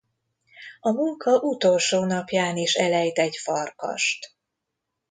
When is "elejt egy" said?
2.75-3.37